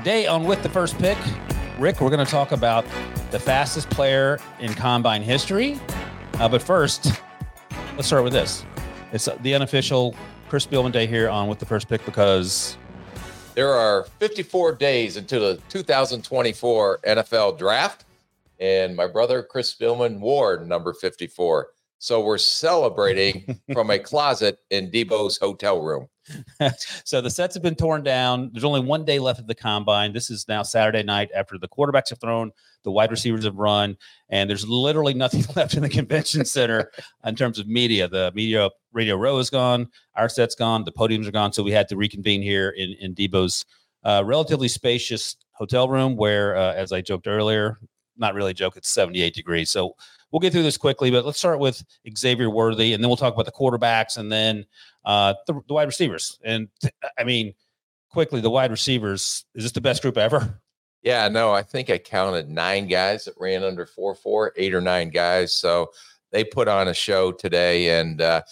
[0.00, 1.18] Today on With the First Pick,
[1.78, 2.86] Rick, we're going to talk about
[3.32, 5.78] the fastest player in combine history.
[6.38, 7.20] Uh, but first,
[7.96, 8.64] let's start with this.
[9.12, 10.16] It's the unofficial
[10.48, 12.78] Chris Spielman Day here on With the First Pick because
[13.54, 18.06] there are 54 days until the 2024 NFL draft,
[18.58, 21.68] and my brother Chris Spielman wore number 54.
[21.98, 26.08] So we're celebrating from a closet in Debo's hotel room.
[27.04, 28.50] so the sets have been torn down.
[28.52, 30.12] There's only one day left of the combine.
[30.12, 32.52] This is now Saturday night after the quarterbacks have thrown,
[32.84, 33.96] the wide receivers have run,
[34.28, 36.90] and there's literally nothing left in the convention center
[37.24, 38.08] in terms of media.
[38.08, 41.52] The media radio row is gone, our set's gone, the podiums are gone.
[41.52, 43.64] So we had to reconvene here in, in Debo's
[44.04, 47.78] uh, relatively spacious hotel room where, uh, as I joked earlier,
[48.16, 49.70] not really a joke, it's 78 degrees.
[49.70, 49.94] So
[50.30, 51.84] we'll get through this quickly, but let's start with
[52.16, 54.64] Xavier Worthy, and then we'll talk about the quarterbacks, and then
[55.04, 56.38] uh, the, the wide receivers.
[56.44, 56.68] And
[57.18, 57.54] I mean,
[58.10, 60.60] quickly, the wide receivers is this the best group ever?
[61.02, 64.80] Yeah, no, I think I counted nine guys that ran under four four, eight or
[64.80, 65.54] nine guys.
[65.54, 65.90] So
[66.30, 68.42] they put on a show today, and uh,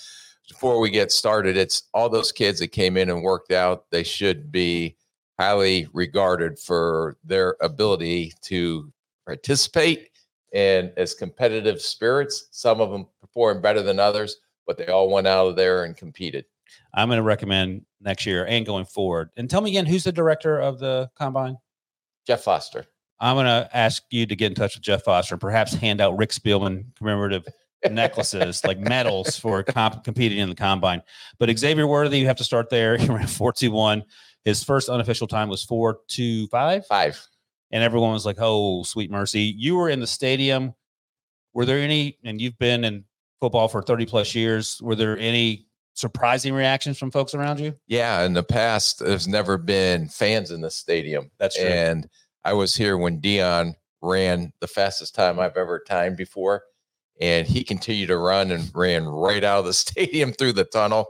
[0.49, 3.91] before we get started, it's all those kids that came in and worked out.
[3.91, 4.97] They should be
[5.39, 8.91] highly regarded for their ability to
[9.27, 10.09] participate
[10.53, 12.49] and as competitive spirits.
[12.51, 15.97] Some of them performed better than others, but they all went out of there and
[15.97, 16.45] competed.
[16.95, 19.31] I'm going to recommend next year and going forward.
[19.37, 21.57] And tell me again, who's the director of the combine?
[22.27, 22.87] Jeff Foster.
[23.21, 26.01] I'm going to ask you to get in touch with Jeff Foster and perhaps hand
[26.01, 27.47] out Rick Spielman commemorative
[27.91, 31.03] necklaces, like medals for comp- competing in the combine.
[31.39, 32.97] But Xavier Worthy, you have to start there.
[32.99, 34.05] He ran 421.
[34.45, 36.87] His first unofficial time was 425.
[36.87, 37.29] Five
[37.71, 40.75] and everyone was like, "Oh, sweet mercy!" You were in the stadium.
[41.55, 42.19] Were there any?
[42.25, 43.05] And you've been in
[43.41, 44.81] football for thirty plus years.
[44.83, 47.75] Were there any surprising reactions from folks around you?
[47.89, 51.31] Yeah, in the past, there's never been fans in the stadium.
[51.39, 51.67] That's true.
[51.67, 52.09] And
[52.45, 56.63] I was here when Deion ran the fastest time I've ever timed before,
[57.21, 61.09] and he continued to run and ran right out of the stadium through the tunnel.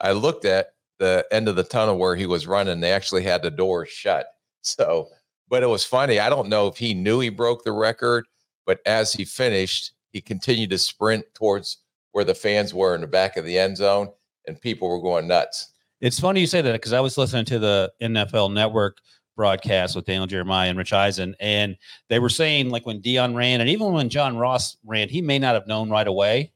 [0.00, 0.68] I looked at
[0.98, 2.80] the end of the tunnel where he was running.
[2.80, 4.26] They actually had the door shut.
[4.62, 5.08] So
[5.50, 6.20] but it was funny.
[6.20, 8.24] I don't know if he knew he broke the record,
[8.64, 11.78] but as he finished, he continued to sprint towards
[12.12, 14.08] where the fans were in the back of the end zone,
[14.46, 15.72] and people were going nuts.
[16.00, 18.98] It's funny you say that because I was listening to the NFL Network
[19.36, 21.76] broadcast with Daniel Jeremiah and Rich Eisen, and
[22.08, 25.38] they were saying like when Deion ran, and even when John Ross ran, he may
[25.38, 26.52] not have known right away.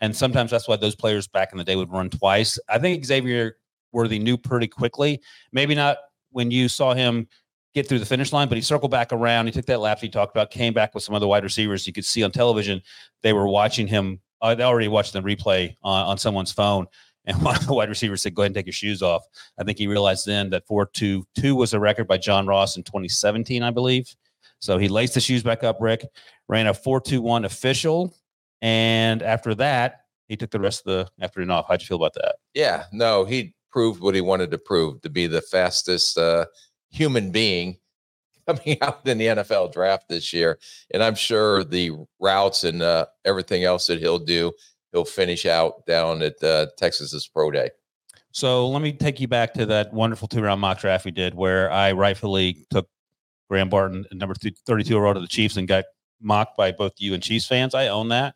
[0.00, 2.58] And sometimes that's why those players back in the day would run twice.
[2.68, 3.56] I think Xavier
[3.92, 5.20] Worthy knew pretty quickly.
[5.52, 5.98] Maybe not
[6.32, 7.28] when you saw him
[7.74, 9.46] get through the finish line, but he circled back around.
[9.46, 11.86] He took that lap he talked about, came back with some other wide receivers.
[11.86, 12.82] You could see on television
[13.22, 14.20] they were watching him.
[14.40, 16.86] Uh, they already watched the replay on, on someone's phone.
[17.24, 19.24] And one of the wide receivers said, "Go ahead and take your shoes off."
[19.58, 22.76] I think he realized then that four two two was a record by John Ross
[22.76, 24.14] in 2017, I believe.
[24.58, 25.78] So he laced the shoes back up.
[25.80, 26.04] Rick
[26.48, 28.14] ran a four two one official,
[28.60, 31.66] and after that, he took the rest of the afternoon off.
[31.68, 32.36] How'd you feel about that?
[32.54, 36.46] Yeah, no, he proved what he wanted to prove to be the fastest uh,
[36.92, 37.78] human being
[38.46, 40.58] coming out in the NFL draft this year.
[40.92, 44.52] And I'm sure the routes and uh, everything else that he'll do,
[44.92, 47.70] he'll finish out down at uh, Texas's Pro Day.
[48.32, 51.34] So let me take you back to that wonderful two round mock draft we did
[51.34, 52.88] where I rightfully took
[53.50, 55.84] Graham Barton, number 32 overall to the Chiefs, and got
[56.20, 57.74] mocked by both you and Chiefs fans.
[57.74, 58.34] I own that.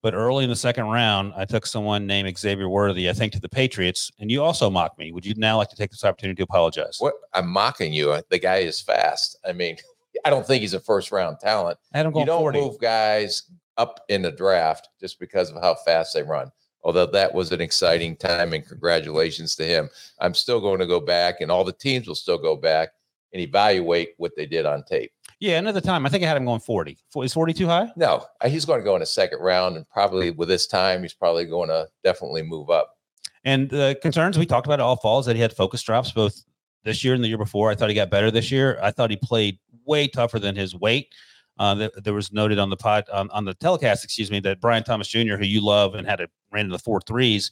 [0.00, 3.40] But early in the second round, I took someone named Xavier Worthy, I think, to
[3.40, 5.10] the Patriots, and you also mocked me.
[5.10, 6.96] Would you now like to take this opportunity to apologize?
[7.00, 8.16] What I'm mocking you.
[8.30, 9.38] The guy is fast.
[9.44, 9.76] I mean,
[10.24, 11.78] I don't think he's a first round talent.
[11.94, 12.60] I don't you don't 40.
[12.60, 13.44] move guys
[13.76, 16.50] up in the draft just because of how fast they run.
[16.84, 19.90] Although that was an exciting time, and congratulations to him.
[20.20, 22.90] I'm still going to go back, and all the teams will still go back
[23.32, 25.12] and evaluate what they did on tape.
[25.40, 26.98] Yeah, another time, I think I had him going 40.
[27.22, 27.92] Is 40 too high?
[27.96, 31.02] No, uh, he's going to go in a second round, and probably with this time,
[31.02, 32.96] he's probably going to definitely move up.
[33.44, 36.42] And the concerns we talked about all falls that he had focus drops both
[36.84, 37.70] this year and the year before.
[37.70, 38.78] I thought he got better this year.
[38.82, 41.14] I thought he played way tougher than his weight.
[41.58, 44.84] Uh, there was noted on the pod on, on the telecast, excuse me, that Brian
[44.84, 47.50] Thomas Jr., who you love and had a ran in the four threes,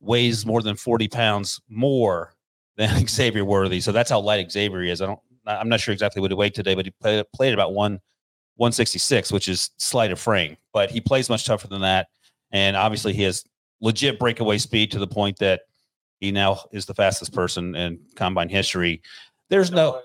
[0.00, 2.34] weighs more than 40 pounds more
[2.76, 3.80] than Xavier Worthy.
[3.80, 5.00] So that's how light Xavier is.
[5.00, 7.72] I don't I'm not sure exactly what he weighed today, but he played, played about
[7.72, 8.00] one
[8.56, 12.08] 166, which is slight of frame, but he plays much tougher than that.
[12.50, 13.44] And obviously, he has
[13.80, 15.62] legit breakaway speed to the point that
[16.20, 19.00] he now is the fastest person in combine history.
[19.48, 20.02] There's no.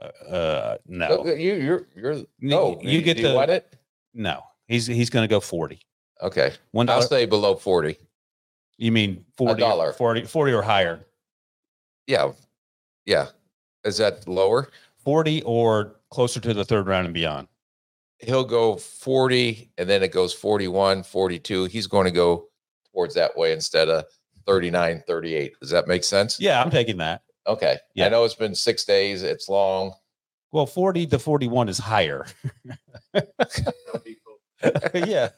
[0.00, 1.26] Uh, uh no.
[1.26, 2.78] You you're you're no.
[2.80, 3.76] You, you get do the you want it.
[4.14, 5.80] No, he's he's going to go forty.
[6.22, 6.88] Okay, one.
[6.88, 7.96] I'll say below forty.
[8.78, 11.06] You mean 40, dollar 40, 40 or higher?
[12.08, 12.32] Yeah,
[13.06, 13.28] Yeah.
[13.84, 14.68] Is that lower?
[15.04, 17.48] 40 or closer to the third round and beyond.
[18.18, 21.64] He'll go 40 and then it goes 41, 42.
[21.64, 22.46] He's going to go
[22.92, 24.04] towards that way instead of
[24.46, 25.54] 39, 38.
[25.60, 26.38] Does that make sense?
[26.38, 27.22] Yeah, I'm taking that.
[27.46, 27.78] Okay.
[27.94, 28.06] Yeah.
[28.06, 29.22] I know it's been six days.
[29.24, 29.94] It's long.
[30.52, 32.26] Well, 40 to 41 is higher.
[34.94, 35.30] yeah.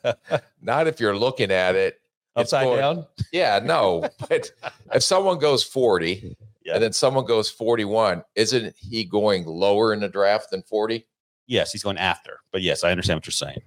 [0.61, 2.01] Not if you're looking at it.
[2.37, 3.07] Upside going- down.
[3.33, 4.09] Yeah, no.
[4.29, 4.51] But
[4.93, 6.75] if someone goes 40 Yeah.
[6.75, 11.07] and then someone goes 41, isn't he going lower in the draft than 40?
[11.47, 12.39] Yes, he's going after.
[12.53, 13.61] But yes, I understand what you're saying.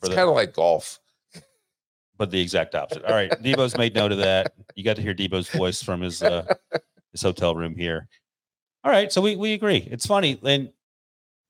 [0.00, 0.98] For It's kind of like golf.
[2.18, 3.04] but the exact opposite.
[3.04, 4.52] All right, Debo's made note of that.
[4.74, 6.44] You got to hear Debo's voice from his uh,
[7.12, 8.06] his hotel room here.
[8.84, 9.88] All right, so we we agree.
[9.90, 10.70] It's funny, and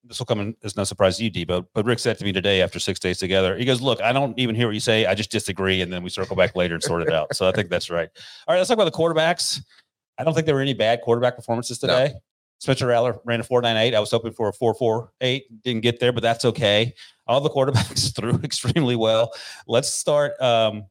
[0.05, 1.67] this will come in as no surprise to you, Debo.
[1.75, 4.39] But Rick said to me today after six days together, he goes, "Look, I don't
[4.39, 5.07] even hear what you say.
[5.07, 7.53] I just disagree, and then we circle back later and sort it out." So I
[7.53, 8.09] think that's right.
[8.47, 9.61] All right, let's talk about the quarterbacks.
[10.19, 11.89] I don't think there were any bad quarterback performances No.
[11.89, 12.15] today.
[12.59, 13.95] Spencer Rattler ran a 4.98.
[13.95, 15.43] I was hoping for a 4.48.
[15.65, 16.93] Didn't get there, but that's okay.
[17.27, 19.33] All the quarterbacks threw extremely well.
[19.67, 20.85] Let's start um,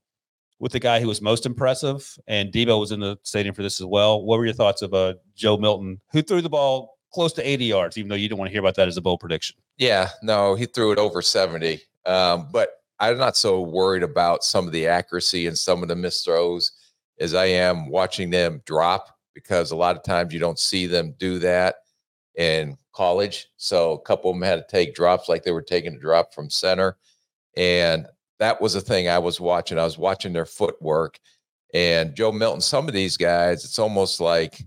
[0.59, 3.79] with the guy who was most impressive, and Debo was in the stadium for this
[3.79, 4.23] as well.
[4.23, 7.65] What were your thoughts of uh, Joe Milton, who threw the ball close to 80
[7.65, 9.55] yards, even though you didn't want to hear about that as a bold prediction?
[9.77, 11.79] Yeah, no, he threw it over 70.
[12.07, 12.69] Um, but
[12.99, 16.71] I'm not so worried about some of the accuracy and some of the missed throws
[17.19, 21.15] as I am watching them drop because a lot of times you don't see them
[21.17, 21.75] do that
[22.35, 23.47] in college.
[23.57, 26.33] So a couple of them had to take drops like they were taking a drop
[26.33, 26.97] from center.
[27.57, 28.05] And
[28.39, 29.77] that was the thing I was watching.
[29.79, 31.19] I was watching their footwork.
[31.73, 34.61] And Joe Milton, some of these guys, it's almost like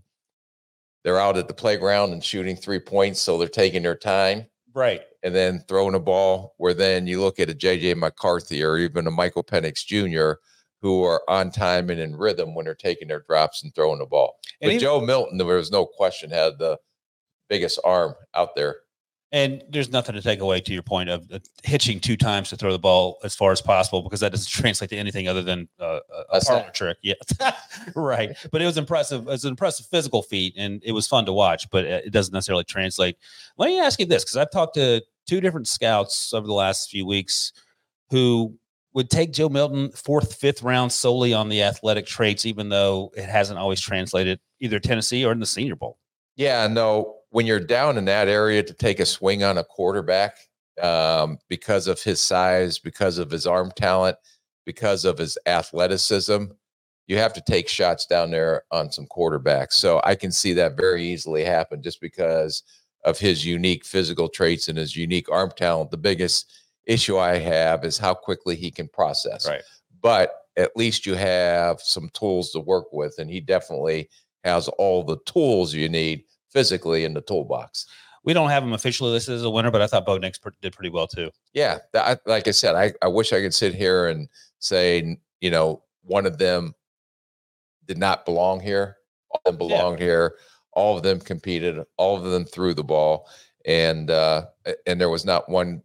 [1.05, 3.21] they're out at the playground and shooting three points.
[3.21, 5.03] So they're taking their time Right.
[5.23, 9.07] and then throwing a ball where then you look at a JJ McCarthy or even
[9.07, 10.39] a Michael Penix Jr.
[10.83, 14.07] who are on time and in rhythm when they're taking their drops and throwing the
[14.07, 14.35] ball.
[14.61, 16.77] And but even- Joe Milton, there was no question, had the
[17.49, 18.77] biggest arm out there.
[19.35, 22.57] And there's nothing to take away to your point of uh, hitching two times to
[22.57, 25.69] throw the ball as far as possible because that doesn't translate to anything other than
[25.81, 26.01] uh,
[26.31, 26.99] a, a parlor trick.
[27.03, 27.15] Yeah,
[27.95, 28.37] right.
[28.51, 29.23] But it was impressive.
[29.23, 31.71] It was an impressive physical feat, and it was fun to watch.
[31.71, 33.17] But uh, it doesn't necessarily translate.
[33.57, 36.91] Let me ask you this, because I've talked to two different scouts over the last
[36.91, 37.55] few weeks
[38.11, 38.55] who
[38.95, 43.25] would take Joe Milton fourth, fifth round solely on the athletic traits, even though it
[43.25, 45.99] hasn't always translated either Tennessee or in the Senior Bowl.
[46.37, 50.37] Yeah, no, when you're down in that area to take a swing on a quarterback
[50.81, 54.17] um, because of his size, because of his arm talent,
[54.65, 56.45] because of his athleticism,
[57.07, 59.73] you have to take shots down there on some quarterbacks.
[59.73, 62.63] So I can see that very easily happen just because
[63.05, 65.91] of his unique physical traits and his unique arm talent.
[65.91, 66.53] The biggest
[66.87, 69.47] issue I have is how quickly he can process.
[69.49, 69.63] Right.
[70.01, 74.09] But at least you have some tools to work with, and he definitely
[74.45, 77.87] has all the tools you need physically in the toolbox.
[78.25, 80.51] We don't have him officially listed as a winner, but I thought Bo Nix pr-
[80.61, 81.31] did pretty well too.
[81.55, 85.51] Yeah, I- like I said, I, I wish I could sit here and say, you
[85.51, 86.75] know, one of them
[87.87, 88.97] did not belong here.
[89.31, 89.77] All of them Yeah.
[89.77, 90.37] belonged here.
[90.73, 91.83] All of them competed.
[91.97, 93.29] All of them threw the ball,
[93.67, 94.47] and uh,
[94.87, 95.83] and there was not one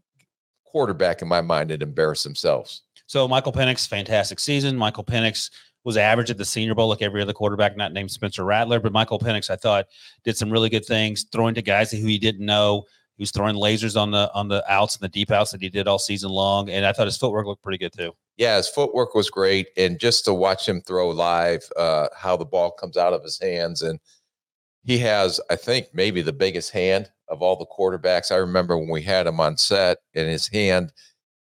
[0.72, 2.84] quarterback in my mind that embarrass themselves.
[3.08, 4.76] So Michael Penix, fantastic season.
[4.76, 5.50] Michael Penix
[5.84, 8.92] was average at the Senior Bowl, like every other quarterback, not named Spencer Rattler, but
[8.92, 9.86] Michael Penix, I thought,
[10.26, 12.84] did some really good things, throwing to guys who he didn't know.
[13.16, 15.70] He was throwing lasers on the on the outs and the deep outs that he
[15.70, 18.12] did all season long, and I thought his footwork looked pretty good too.
[18.36, 22.46] Yeah, his footwork was great, and just to watch him throw live, uh, how the
[22.46, 24.00] ball comes out of his hands, and
[24.88, 28.32] he has, I think, maybe the biggest hand of all the quarterbacks.
[28.32, 30.94] I remember when we had him on set, and his hand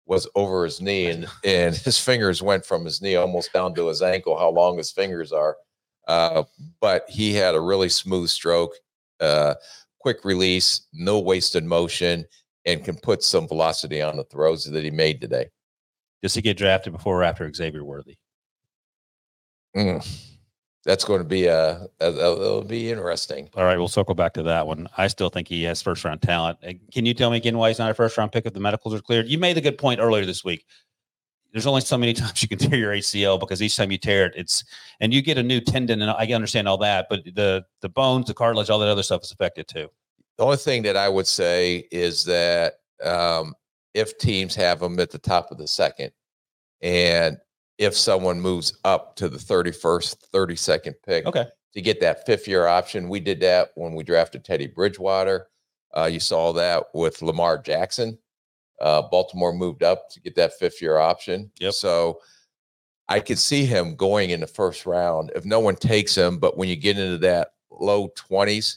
[0.04, 3.88] was over his knee, and and his fingers went from his knee almost down to
[3.88, 4.38] his ankle.
[4.38, 5.56] How long his fingers are,
[6.06, 6.42] uh,
[6.82, 8.75] but he had a really smooth stroke,
[9.20, 9.54] uh,
[10.00, 12.26] quick release, no wasted motion,
[12.66, 15.49] and can put some velocity on the throws that he made today.
[16.23, 18.18] Does he get drafted before or after Xavier Worthy?
[19.75, 20.30] Mm.
[20.85, 23.51] That's going to be a, a, that'll be interesting.
[23.55, 24.89] All right, we'll circle back to that one.
[24.97, 26.59] I still think he has first round talent.
[26.67, 28.61] Uh, Can you tell me again why he's not a first round pick if the
[28.61, 29.29] medicals are cleared?
[29.29, 30.65] You made a good point earlier this week.
[31.53, 34.27] There's only so many times you can tear your ACL because each time you tear
[34.27, 34.65] it, it's
[35.01, 38.27] and you get a new tendon, and I understand all that, but the the bones,
[38.27, 39.89] the cartilage, all that other stuff is affected too.
[40.39, 43.55] The only thing that I would say is that um,
[43.93, 46.13] if teams have them at the top of the second,
[46.81, 47.37] and
[47.81, 51.47] if someone moves up to the 31st, 32nd pick Okay.
[51.73, 55.49] to get that fifth year option, we did that when we drafted Teddy Bridgewater.
[55.97, 58.19] Uh, you saw that with Lamar Jackson.
[58.83, 61.51] Uh, Baltimore moved up to get that fifth year option.
[61.59, 61.73] Yep.
[61.73, 62.21] So
[63.09, 66.39] I could see him going in the first round if no one takes him.
[66.39, 68.77] But when you get into that low 20s,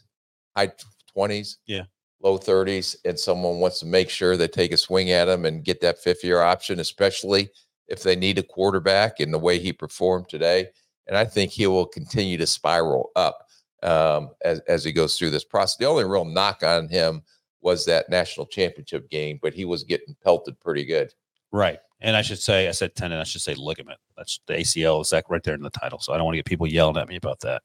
[0.56, 0.72] high
[1.16, 1.58] 20s.
[1.66, 1.84] Yeah.
[2.22, 5.62] Low 30s, and someone wants to make sure they take a swing at him and
[5.62, 7.50] get that fifth year option, especially
[7.88, 10.68] if they need a quarterback in the way he performed today.
[11.08, 13.48] And I think he will continue to spiral up
[13.84, 15.78] um, as, as he goes through this process.
[15.78, 17.24] The only real knock on him
[17.62, 21.14] was that national championship game, but he was getting pelted pretty good.
[21.52, 21.80] Right.
[22.02, 24.00] And I should say, I said tendon, I should say ligament.
[24.18, 26.00] That's the ACL is that right there in the title.
[26.00, 27.62] So I don't want to get people yelling at me about that.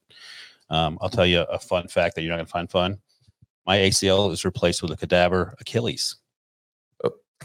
[0.71, 2.99] Um, I'll tell you a fun fact that you're not going to find fun.
[3.67, 6.17] My ACL is replaced with a cadaver Achilles.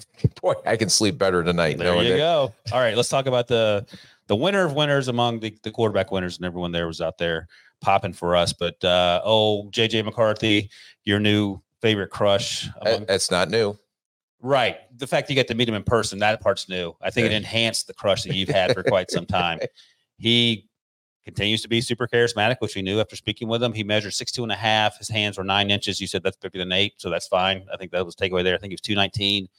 [0.41, 1.77] Boy, I can sleep better tonight.
[1.77, 2.53] There you that- go.
[2.71, 3.85] All right, let's talk about the
[4.27, 7.47] the winner of winners among the, the quarterback winners, and everyone there was out there
[7.81, 8.53] popping for us.
[8.53, 10.69] But uh, oh, JJ McCarthy,
[11.03, 12.69] your new favorite crush.
[12.81, 13.77] Among, That's not new.
[14.41, 14.77] right.
[14.97, 16.95] The fact you get to meet him in person, that part's new.
[17.01, 19.59] I think it enhanced the crush that you've had for quite some time.
[20.19, 20.69] He
[21.25, 23.73] continues to be super charismatic, which we knew after speaking with him.
[23.73, 24.97] He measured six two and a half.
[24.99, 25.99] His hands were nine inches.
[25.99, 27.65] You said that's bigger than eight, so that's fine.
[27.73, 28.55] I think that was takeaway there.
[28.55, 29.49] I think he was two nineteen.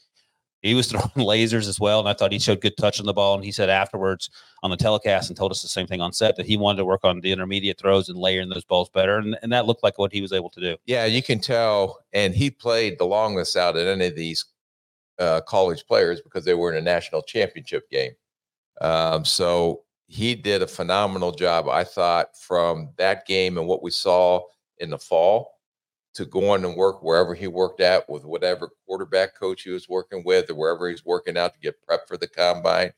[0.64, 3.12] He was throwing lasers as well, and I thought he showed good touch on the
[3.12, 3.34] ball.
[3.34, 4.30] And he said afterwards
[4.62, 6.84] on the telecast and told us the same thing on set that he wanted to
[6.86, 9.98] work on the intermediate throws and layering those balls better, and, and that looked like
[9.98, 10.76] what he was able to do.
[10.86, 12.00] Yeah, you can tell.
[12.14, 14.46] And he played the longest out of any of these
[15.18, 18.12] uh, college players because they were in a national championship game.
[18.80, 23.90] Um, so he did a phenomenal job, I thought, from that game and what we
[23.90, 24.40] saw
[24.78, 25.50] in the fall
[26.14, 29.88] to go on and work wherever he worked at with whatever quarterback coach he was
[29.88, 32.92] working with or wherever he's working out to get prep for the combine.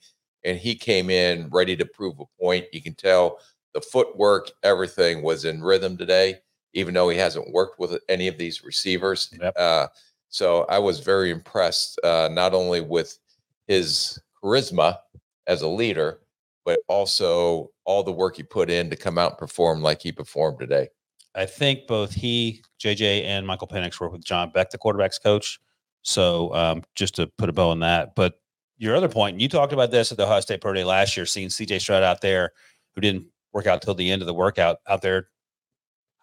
[0.44, 2.66] And he came in ready to prove a point.
[2.72, 3.40] You can tell
[3.74, 6.36] the footwork, everything was in rhythm today,
[6.74, 9.30] even though he hasn't worked with any of these receivers.
[9.40, 9.54] Yep.
[9.56, 9.86] Uh,
[10.28, 13.18] so I was very impressed, uh, not only with
[13.66, 14.98] his charisma
[15.46, 16.20] as a leader,
[16.64, 20.12] but also all the work he put in to come out and perform like he
[20.12, 20.88] performed today.
[21.36, 25.60] I think both he, JJ, and Michael Penix work with John Beck, the quarterback's coach.
[26.02, 28.14] So um, just to put a bow on that.
[28.14, 28.40] But
[28.78, 31.26] your other point, you talked about this at the Ohio State Pro Day last year,
[31.26, 32.52] seeing CJ Stroud out there
[32.94, 35.28] who didn't work out till the end of the workout out there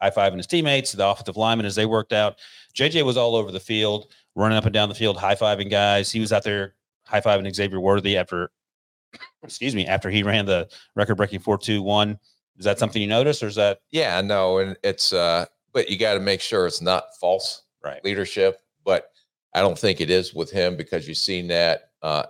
[0.03, 2.37] high fiving his teammates, the offensive linemen as they worked out.
[2.75, 6.11] JJ was all over the field, running up and down the field, high fiving guys.
[6.11, 8.51] He was out there high fiving Xavier Worthy after,
[9.43, 12.19] excuse me, after he ran the record breaking 4 2 1.
[12.57, 15.97] Is that something you noticed or is that Yeah, no, and it's uh, but you
[15.97, 18.03] got to make sure it's not false right?
[18.03, 18.59] leadership.
[18.85, 19.09] But
[19.55, 22.23] I don't think it is with him because you've seen that uh,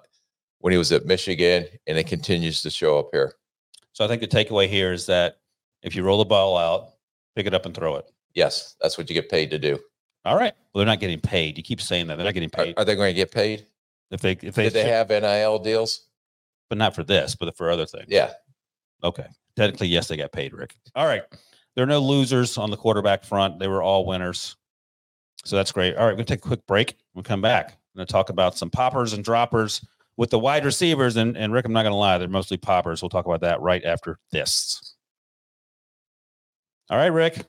[0.60, 3.34] when he was at Michigan, and it continues to show up here.
[3.92, 5.38] So I think the takeaway here is that
[5.82, 6.94] if you roll the ball out,
[7.36, 8.06] pick it up and throw it.
[8.34, 9.80] Yes, that's what you get paid to do.
[10.26, 10.54] All right.
[10.74, 11.58] Well, they're not getting paid.
[11.58, 12.74] You keep saying that they're not getting Are, paid.
[12.78, 13.66] are they going to get paid?
[14.10, 16.08] if they, if they, Did they have NIL deals?
[16.70, 18.06] but not for this, but for other things.
[18.08, 18.32] Yeah.
[19.04, 19.28] Okay.
[19.56, 20.76] Technically, yes, they got paid, Rick.
[20.96, 21.24] All right.
[21.76, 23.60] There are no losers on the quarterback front.
[23.60, 24.56] They were all winners.
[25.46, 25.96] So that's great.
[25.96, 26.18] All right.
[26.18, 26.96] To take a quick break.
[27.14, 27.72] We'll come back.
[27.94, 29.86] I'm going to talk about some poppers and droppers
[30.18, 31.16] with the wide receivers.
[31.18, 33.02] And, and Rick, I'm not going to lie, they're mostly poppers.
[33.02, 34.96] We'll talk about that right after this.
[36.90, 37.46] All right, Rick.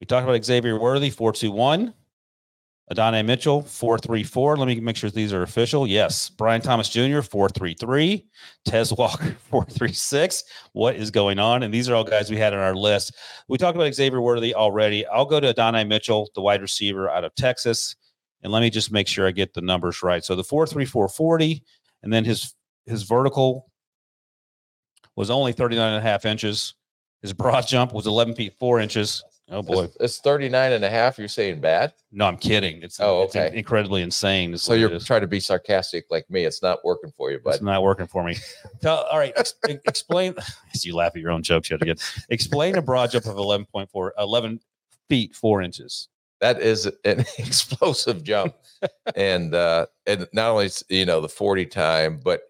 [0.00, 1.92] We talked about Xavier Worthy, 421.
[2.90, 4.56] Adonai Mitchell, 434.
[4.56, 5.86] Let me make sure these are official.
[5.86, 6.30] Yes.
[6.30, 8.26] Brian Thomas Jr., 433.
[8.64, 10.44] Tez Walker, 436.
[10.72, 11.62] What is going on?
[11.62, 13.14] And these are all guys we had on our list.
[13.46, 15.06] We talked about Xavier Worthy already.
[15.06, 17.94] I'll go to Adonai Mitchell, the wide receiver out of Texas.
[18.42, 20.24] And let me just make sure I get the numbers right.
[20.24, 21.62] So the 43440,
[22.02, 22.54] and then his
[22.86, 23.70] his vertical
[25.16, 26.74] was only 39 and a half inches.
[27.20, 29.22] His broad jump was 11 feet 4 inches.
[29.50, 29.84] Oh boy.
[29.84, 31.18] It's, it's 39 and a half.
[31.18, 31.94] You're saying bad?
[32.12, 32.82] No, I'm kidding.
[32.82, 33.56] It's, Oh, it's okay.
[33.56, 34.56] incredibly insane.
[34.58, 36.44] So you're trying to be sarcastic like me.
[36.44, 38.36] It's not working for you, but It's not working for me.
[38.82, 40.34] Tell, all right, ex- explain.
[40.82, 41.96] You laugh at your own jokes yet again.
[42.28, 44.60] Explain a broad jump of 11.4, 11
[45.08, 46.08] feet, four inches.
[46.40, 48.54] that is an explosive jump.
[49.16, 52.42] and uh and not only you know the 40 time, but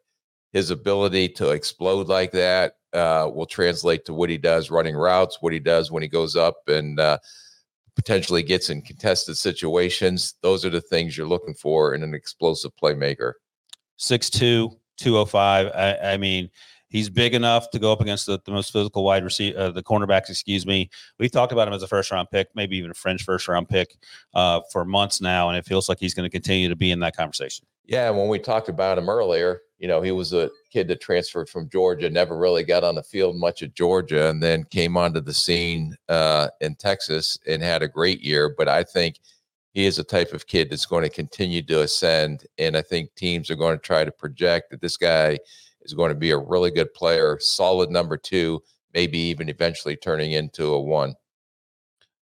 [0.52, 5.38] his ability to explode like that uh will translate to what he does running routes,
[5.40, 7.18] what he does when he goes up and uh
[7.98, 10.34] potentially gets in contested situations.
[10.40, 13.32] Those are the things you're looking for in an explosive playmaker.
[13.98, 15.66] 6'2, 205.
[15.74, 16.48] I, I mean,
[16.88, 19.82] he's big enough to go up against the, the most physical wide receiver, uh, the
[19.82, 20.88] cornerbacks, excuse me.
[21.18, 23.68] We've talked about him as a first round pick, maybe even a fringe first round
[23.68, 23.96] pick
[24.32, 25.48] uh, for months now.
[25.48, 27.66] And it feels like he's going to continue to be in that conversation.
[27.84, 31.48] Yeah, when we talked about him earlier, you know, he was a kid that transferred
[31.48, 35.20] from Georgia, never really got on the field much at Georgia, and then came onto
[35.20, 38.54] the scene uh, in Texas and had a great year.
[38.56, 39.20] But I think
[39.72, 43.14] he is a type of kid that's going to continue to ascend, and I think
[43.14, 45.38] teams are going to try to project that this guy
[45.82, 48.62] is going to be a really good player, solid number two,
[48.94, 51.14] maybe even eventually turning into a one.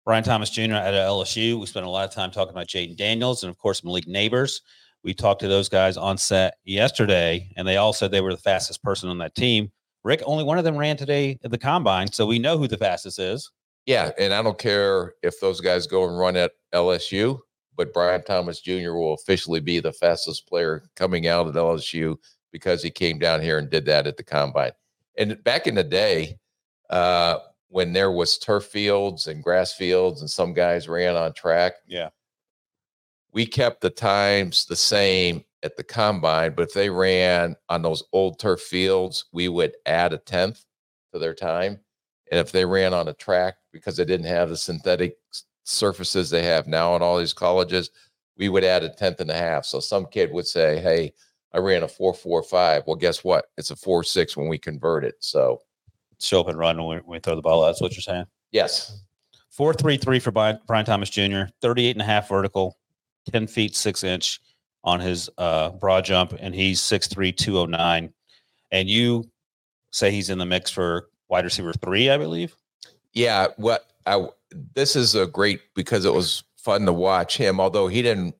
[0.04, 0.74] Brian Thomas Jr.
[0.74, 1.60] at LSU.
[1.60, 4.60] We spent a lot of time talking about Jayden Daniels and, of course, Malik Nabers.
[5.04, 8.40] We talked to those guys on set yesterday, and they all said they were the
[8.40, 9.70] fastest person on that team.
[10.04, 12.76] Rick, only one of them ran today at the combine, so we know who the
[12.76, 13.50] fastest is.
[13.86, 17.38] Yeah, and I don't care if those guys go and run at LSU,
[17.76, 18.92] but Brian Thomas Jr.
[18.92, 22.16] will officially be the fastest player coming out at LSU
[22.52, 24.72] because he came down here and did that at the combine.
[25.18, 26.38] And back in the day,
[26.90, 27.38] uh,
[27.72, 31.72] when there was turf fields and grass fields and some guys ran on track.
[31.86, 32.10] Yeah.
[33.32, 38.02] We kept the times the same at the combine, but if they ran on those
[38.12, 40.64] old turf fields, we would add a tenth
[41.12, 41.80] to their time.
[42.30, 45.16] And if they ran on a track because they didn't have the synthetic
[45.64, 47.90] surfaces they have now in all these colleges,
[48.36, 49.64] we would add a tenth and a half.
[49.64, 51.12] So some kid would say, Hey,
[51.52, 52.82] I ran a four four five.
[52.86, 53.46] Well, guess what?
[53.58, 55.16] It's a four six when we convert it.
[55.20, 55.60] So
[56.18, 57.62] show up and run when we, when we throw the ball.
[57.64, 58.26] That's what you're saying.
[58.50, 59.02] Yes.
[59.50, 61.42] Four three three for Brian, Brian Thomas Jr.
[61.60, 62.78] 38 and a half vertical,
[63.30, 64.40] 10 feet six inch
[64.84, 68.12] on his uh, broad jump, and he's 6'3", 209.
[68.72, 69.30] And you
[69.90, 72.56] say he's in the mix for wide receiver three, I believe.
[73.12, 73.48] Yeah.
[73.56, 74.26] What I
[74.74, 78.34] this is a great because it was fun to watch him, although he didn't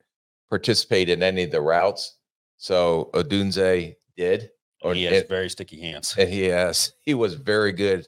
[0.49, 2.17] participate in any of the routes.
[2.57, 4.49] So Odunze did.
[4.81, 6.15] Or, he has and, very sticky hands.
[6.17, 6.93] And he has.
[7.01, 8.07] He was very good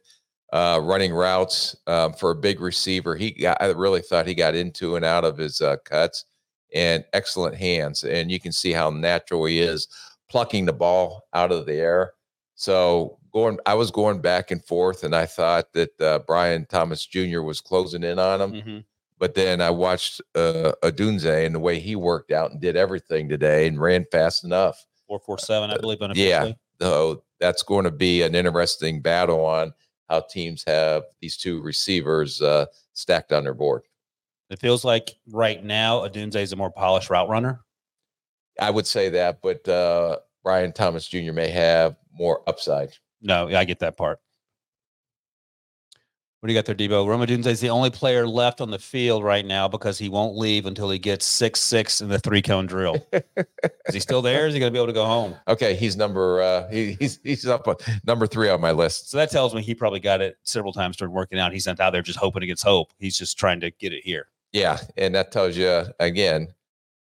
[0.52, 3.16] uh, running routes um, for a big receiver.
[3.16, 3.62] He got.
[3.62, 6.26] I really thought he got into and out of his uh, cuts,
[6.76, 8.04] and excellent hands.
[8.04, 9.88] And you can see how natural he is
[10.30, 12.12] plucking the ball out of the air.
[12.56, 17.06] So going, I was going back and forth, and I thought that uh, Brian Thomas
[17.06, 17.42] Jr.
[17.42, 18.52] was closing in on him.
[18.52, 18.78] Mm-hmm.
[19.18, 23.30] But then I watched uh, Odunze and the way he worked out and did everything
[23.30, 24.86] today and ran fast enough.
[25.08, 26.00] Four four seven, I believe.
[26.16, 26.52] Yeah,
[26.82, 29.74] so that's going to be an interesting battle on
[30.10, 33.84] how teams have these two receivers uh, stacked on their board.
[34.50, 37.62] It feels like right now Odunze is a more polished route runner.
[38.60, 41.34] I would say that, but uh, Brian Thomas Jr.
[41.34, 42.94] may have more upside.
[43.22, 44.20] No, I get that part.
[46.40, 47.08] What do you got there, Debo?
[47.08, 50.38] Rome Odunze is the only player left on the field right now because he won't
[50.38, 53.04] leave until he gets six six in the three cone drill.
[53.12, 54.46] is he still there?
[54.46, 55.36] Is he going to be able to go home?
[55.48, 59.10] Okay, he's number uh, he, he's he's up on number three on my list.
[59.10, 61.52] So that tells me he probably got it several times during working out.
[61.52, 62.92] He's not out there just hoping against hope.
[63.00, 64.28] He's just trying to get it here.
[64.56, 66.48] Yeah, and that tells you again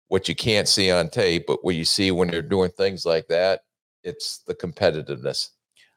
[0.07, 3.27] what you can't see on tape, but what you see when they're doing things like
[3.27, 3.63] that,
[4.05, 5.49] it's the competitiveness.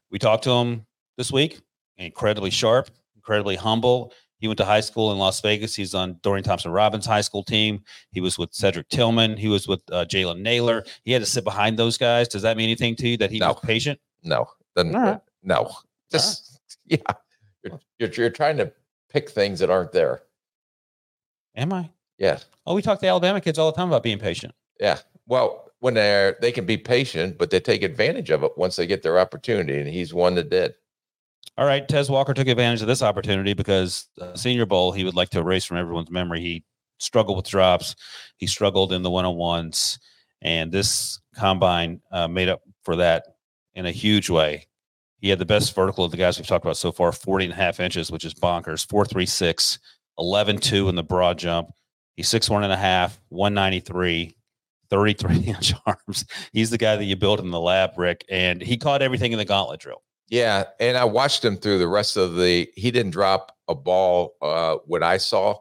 [0.10, 1.60] We talked to him this week.
[2.00, 4.14] Incredibly sharp, incredibly humble.
[4.40, 5.76] He went to high school in Las Vegas.
[5.76, 7.84] He's on Dorian Thompson Robinson high school team.
[8.14, 9.38] He was with Cedric Tillman.
[9.38, 10.84] He was with uh, Jalen Nailor.
[11.04, 12.28] He had to sit behind those guys.
[12.28, 13.50] Does that mean anything to you that he no.
[13.50, 14.00] was patient?
[14.24, 15.22] No, then right.
[15.44, 15.72] no.
[16.12, 17.00] Just right.
[17.08, 17.16] yeah,
[17.64, 18.74] you're, you're, you're trying to
[19.12, 20.24] pick things that aren't there.
[21.56, 21.90] Am I?
[22.18, 22.46] Yes.
[22.66, 24.54] Oh, we talk to Alabama kids all the time about being patient.
[24.80, 25.00] Yeah.
[25.28, 28.88] Well, when they're they can be patient, but they take advantage of it once they
[28.88, 30.74] get their opportunity, and he's one that did.
[31.58, 35.16] All right, Tez Walker took advantage of this opportunity because uh, Senior Bowl he would
[35.16, 36.40] like to erase from everyone's memory.
[36.40, 36.64] He
[37.00, 37.96] struggled with drops,
[38.38, 40.00] he struggled in the one on ones,
[40.42, 43.36] and this combine uh, made up for that
[43.76, 44.68] in a huge way.
[45.18, 47.54] He had the best vertical of the guys we've talked about so far, 40 and
[47.54, 49.80] a half inches, which is bonkers, 436,
[50.18, 51.72] 11 2 in the broad jump.
[52.16, 54.36] He's six one and a half, 193,
[54.90, 56.26] 33 inch arms.
[56.52, 59.38] He's the guy that you built in the lab, Rick, and he caught everything in
[59.38, 60.04] the gauntlet drill.
[60.30, 62.68] Yeah, and I watched him through the rest of the.
[62.76, 64.36] He didn't drop a ball.
[64.42, 65.60] Uh, what I saw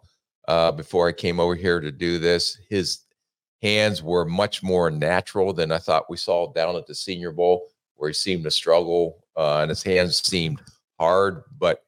[0.48, 3.00] uh, before I came over here to do this, his
[3.62, 7.68] hands were much more natural than I thought we saw down at the Senior Bowl,
[7.94, 10.60] where he seemed to struggle uh, and his hands seemed
[10.98, 11.42] hard.
[11.58, 11.84] But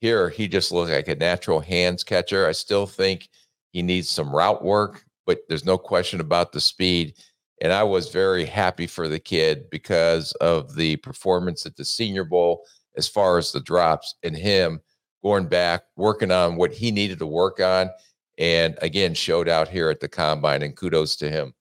[0.00, 2.46] here, he just looks like a natural hands catcher.
[2.46, 3.28] I still think
[3.72, 7.14] he needs some route work, but there's no question about the speed.
[7.62, 12.24] And I was very happy for the kid because of the performance at the Senior
[12.24, 12.64] Bowl,
[12.96, 14.80] as far as the drops, and him
[15.22, 17.90] going back, working on what he needed to work on.
[18.38, 21.54] And again, showed out here at the combine, and kudos to him.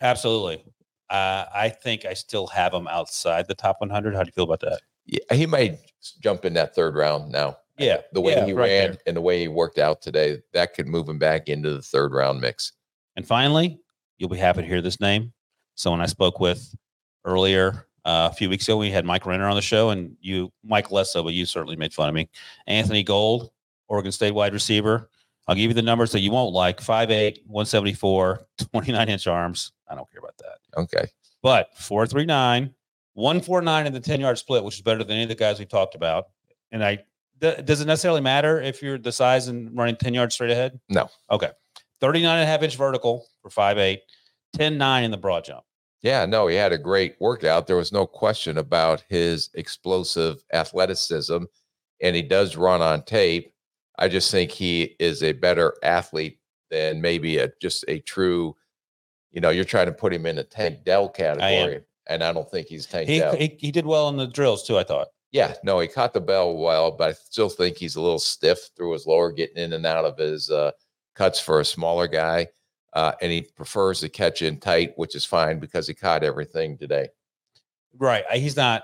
[0.00, 0.64] Absolutely.
[1.08, 4.14] Uh, I think I still have him outside the top 100.
[4.14, 4.80] How do you feel about that?
[5.06, 5.78] Yeah, he might
[6.20, 7.58] jump in that third round now.
[7.78, 8.02] Yeah.
[8.12, 8.98] The way yeah, he right ran there.
[9.06, 12.12] and the way he worked out today, that could move him back into the third
[12.12, 12.72] round mix.
[13.16, 13.80] And finally,
[14.20, 15.32] You'll be happy to hear this name.
[15.76, 16.74] Someone I spoke with
[17.24, 18.76] earlier uh, a few weeks ago.
[18.76, 21.74] We had Mike Renner on the show, and you, Mike less so, but you certainly
[21.74, 22.28] made fun of me.
[22.66, 23.50] Anthony Gould,
[23.88, 25.08] Oregon State wide receiver.
[25.48, 29.72] I'll give you the numbers that you won't like 5'8, 174, 29 inch arms.
[29.88, 30.80] I don't care about that.
[30.82, 31.10] Okay.
[31.42, 32.74] But 439,
[33.14, 35.66] 149 in the 10 yard split, which is better than any of the guys we
[35.66, 36.26] talked about.
[36.72, 37.04] And I
[37.40, 40.78] D- does it necessarily matter if you're the size and running 10 yards straight ahead?
[40.88, 41.08] No.
[41.30, 41.50] Okay.
[42.00, 43.98] 39 and a half inch vertical for 5'8,
[44.54, 45.64] 10 9 in the broad jump.
[46.02, 47.66] Yeah, no, he had a great workout.
[47.66, 51.44] There was no question about his explosive athleticism,
[52.00, 53.52] and he does run on tape.
[53.98, 56.38] I just think he is a better athlete
[56.70, 58.56] than maybe a just a true,
[59.30, 62.50] you know, you're trying to put him in a Tank Dell category, and I don't
[62.50, 63.34] think he's Tank He, Dell.
[63.36, 65.08] he, he did well in the drills too, I thought.
[65.32, 68.58] yeah, no, he caught the bell well, but I still think he's a little stiff
[68.76, 70.72] through his lower, getting in and out of his uh,
[71.14, 72.48] cuts for a smaller guy.
[72.92, 76.76] Uh, and he prefers to catch in tight, which is fine because he caught everything
[76.76, 77.08] today.
[77.96, 78.24] Right.
[78.32, 78.82] He's not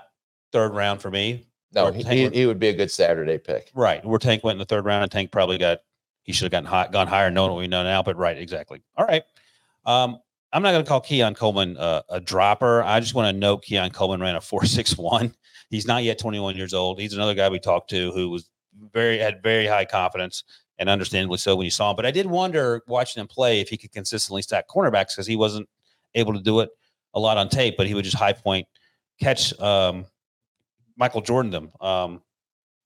[0.53, 1.45] third round for me.
[1.73, 3.69] No, he, Tank he, would- he would be a good Saturday pick.
[3.75, 4.03] Right.
[4.05, 5.79] Where Tank went in the third round, and Tank probably got
[6.23, 8.01] he should have gotten hot, gone higher, knowing what we know now.
[8.01, 8.81] But right, exactly.
[8.95, 9.23] All right.
[9.85, 10.19] Um,
[10.53, 12.81] I'm not going to call Keon Coleman uh, a dropper.
[12.83, 15.35] I just want to note Keon Coleman ran a four six one.
[15.69, 16.99] He's not yet 21 years old.
[16.99, 18.49] He's another guy we talked to who was
[18.93, 20.43] very had very high confidence
[20.79, 21.95] and understandably so when you saw him.
[21.95, 25.35] But I did wonder watching him play if he could consistently stack cornerbacks because he
[25.35, 25.67] wasn't
[26.15, 26.69] able to do it
[27.13, 28.67] a lot on tape, but he would just high point
[29.19, 30.05] catch um,
[30.95, 31.71] Michael Jordan them.
[31.81, 32.21] Um,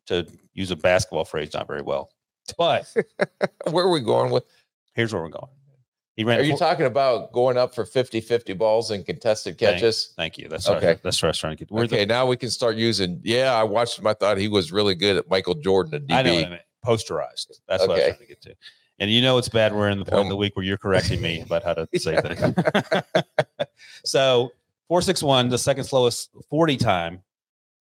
[0.08, 2.12] to use a basketball phrase, not very well.
[2.58, 2.94] But
[3.70, 4.44] Where are we going with?
[4.94, 5.48] here's where we're going.
[6.18, 6.40] He ran.
[6.40, 10.14] Are you four- talking about going up for 50 50 balls and contested catches?
[10.18, 10.48] Thank you.
[10.50, 10.78] That's okay.
[10.92, 11.00] Okay.
[11.04, 11.72] That's what I was trying to get.
[11.72, 13.22] We're Okay, now we can start using.
[13.24, 14.08] Yeah, I watched him.
[14.08, 16.48] I thought he was really good at Michael Jordan at the, I know what I
[16.48, 16.50] DB.
[16.50, 16.62] meant.
[16.86, 17.60] Posterized.
[17.68, 18.56] That's what I was trying to get to.
[19.00, 19.74] And you know it's bad.
[19.74, 21.88] We're in the point of Um, the week where you're correcting me about how to
[21.98, 22.56] say things.
[24.06, 24.52] so
[24.88, 27.22] four six one, the second slowest forty time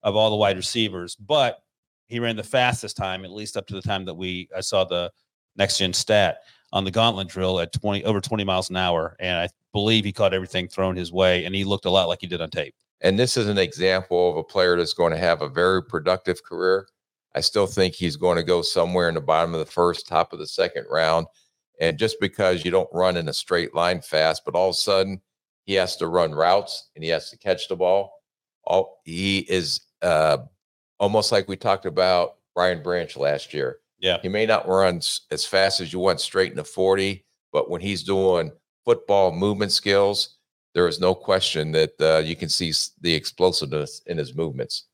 [0.03, 1.63] of all the wide receivers, but
[2.09, 4.85] he ran the fastest time, at least up to the time that we I saw
[4.85, 5.13] the
[5.57, 6.39] next gen stat
[6.73, 9.17] on the gauntlet drill at 20 over 20 miles an hour.
[9.21, 12.21] And I believe he caught everything thrown his way and he looked a lot like
[12.21, 12.75] he did on tape.
[13.01, 16.43] And this is an example of a player that's going to have a very productive
[16.45, 16.87] career.
[17.35, 20.33] I still think he's going to go somewhere in the bottom of the first, top
[20.33, 21.27] of the second round.
[21.81, 24.79] And just because you don't run in a straight line fast, but all of a
[24.79, 25.21] sudden
[25.65, 28.13] he has to run routes and he has to catch the ball.
[28.65, 30.39] All he is uh,
[30.99, 33.79] almost like we talked about Brian Branch last year.
[34.01, 34.19] Yeah.
[34.23, 37.81] He may not run as fast as you want straight in the 40, but when
[37.81, 38.51] he's doing
[38.85, 40.37] football movement skills,
[40.75, 44.87] there is no question that uh, you can see the explosiveness in his movements.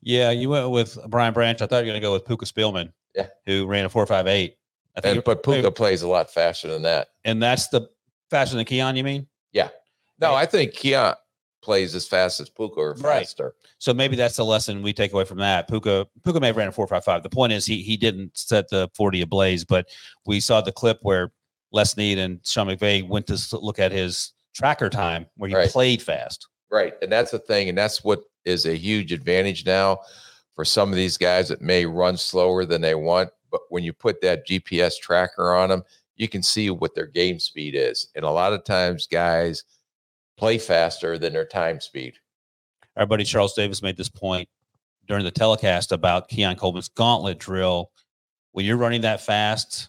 [0.00, 1.60] Yeah, you went with Brian Branch.
[1.62, 2.92] I thought you were going to go with Puka Spielman.
[3.14, 3.28] Yeah.
[3.46, 4.56] who ran a four five eight.
[4.96, 7.08] I think, And, but Puka plays a lot faster than that.
[7.24, 7.88] and that's the
[8.30, 8.96] faster than Keon.
[8.96, 9.28] You mean?
[9.52, 9.68] Yeah.
[10.20, 10.34] No.
[10.34, 11.14] I think Keon
[11.64, 13.20] plays as fast as Puka or Right.
[13.20, 13.54] faster.
[13.78, 15.66] So maybe that's the lesson we take away from that.
[15.68, 17.22] Puka Puka may have ran a four five five.
[17.22, 19.88] The point is he he didn't set the forty ablaze, but
[20.26, 21.32] we saw the clip where
[21.72, 25.70] Les Snead and Sean McVay went to look at his tracker time where he Right.
[25.70, 26.46] played fast.
[26.70, 26.94] Right.
[27.02, 27.68] And that's the thing.
[27.68, 30.00] And that's what is a huge advantage now
[30.54, 33.30] for some of these guys that may run slower than they want.
[33.50, 35.82] But when you put that GPS tracker on them,
[36.16, 38.08] you can see what their game speed is.
[38.14, 39.64] And a lot of times, guys
[40.36, 42.14] play faster than their time speed.
[42.96, 44.48] Our buddy Charles Davis made this point
[45.06, 47.90] during the telecast about Keon Coleman's gauntlet drill.
[48.52, 49.88] When you're running that fast,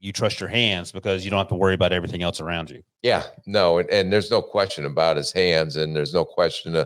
[0.00, 2.82] you trust your hands because you don't have to worry about everything else around you.
[3.02, 6.84] Yeah, no, and, and there's no question about his hands, and there's no question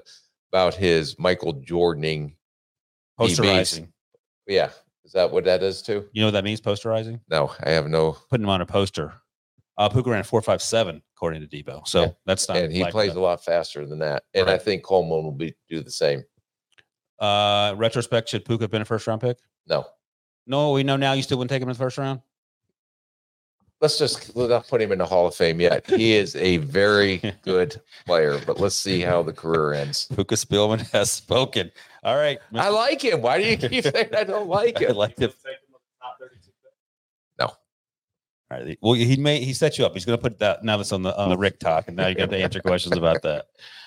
[0.52, 2.34] about his Michael Jordaning.
[3.18, 3.36] DBs.
[3.36, 3.88] Posterizing.
[4.46, 4.70] Yeah,
[5.04, 6.08] is that what that is too?
[6.12, 7.20] You know what that means, posterizing?
[7.30, 8.18] No, I have no.
[8.28, 9.14] Putting him on a poster.
[9.76, 11.87] Uh, Puka ran a four five seven according to Debo.
[11.87, 12.08] So Yeah.
[12.26, 12.58] that's not.
[12.58, 15.80] And he plays a lot faster than that, and I think Coleman will be do
[15.80, 16.22] the same.
[17.18, 19.38] Uh, retrospect, should Puka have been a first round pick?
[19.66, 19.87] No,
[20.46, 22.20] No, we know now you still wouldn't take him in the first round.
[23.80, 25.88] let's just let's not put him in the Hall of Fame yet.
[25.90, 30.06] He is a very good player, but let's see how the career ends.
[30.14, 31.70] Puka Spielman has spoken.
[32.02, 32.38] All right.
[32.54, 33.22] I like him.
[33.22, 34.90] Why do you keep saying I don't like him?
[34.90, 35.34] I like it.
[38.54, 38.78] All right.
[38.80, 39.94] Well, he may he set you up.
[39.94, 42.14] He's going to put that that's on the on the Rick talk, and now you
[42.14, 43.46] got to answer questions about that.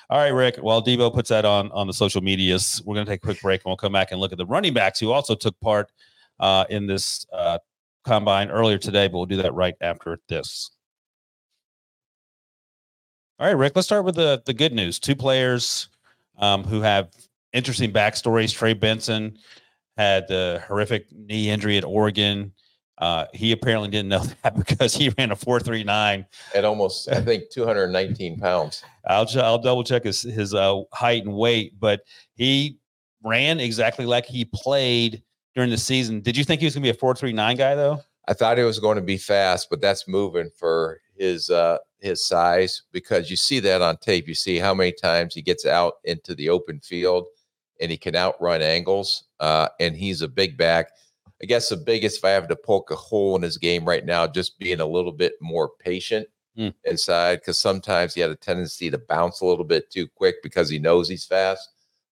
[0.09, 0.57] All right, Rick.
[0.57, 3.41] While Debo puts that on on the social medias, we're going to take a quick
[3.41, 5.91] break, and we'll come back and look at the running backs who also took part
[6.39, 7.59] uh, in this uh,
[8.05, 9.07] combine earlier today.
[9.07, 10.71] But we'll do that right after this.
[13.39, 13.73] All right, Rick.
[13.75, 14.99] Let's start with the the good news.
[14.99, 15.89] Two players
[16.39, 17.09] um, who have
[17.53, 18.53] interesting backstories.
[18.53, 19.37] Trey Benson
[19.97, 22.53] had the horrific knee injury at Oregon.
[22.99, 26.25] Uh, he apparently didn't know that because he ran a four three nine.
[26.55, 28.83] At almost, I think, 219 pounds.
[29.05, 32.01] I'll I'll double check his his uh, height and weight, but
[32.35, 32.79] he
[33.23, 35.21] ran exactly like he played
[35.55, 36.21] during the season.
[36.21, 38.01] Did you think he was going to be a four three nine guy though?
[38.27, 42.23] I thought he was going to be fast, but that's moving for his uh his
[42.23, 44.27] size because you see that on tape.
[44.27, 47.25] You see how many times he gets out into the open field
[47.79, 49.25] and he can outrun angles.
[49.39, 50.91] Uh, and he's a big back.
[51.41, 54.05] I guess the biggest, if I have to poke a hole in his game right
[54.05, 56.73] now, just being a little bit more patient Mm.
[56.85, 60.67] inside, because sometimes he had a tendency to bounce a little bit too quick because
[60.67, 61.69] he knows he's fast.